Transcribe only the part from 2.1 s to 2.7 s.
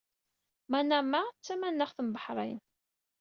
Baḥṛeyn.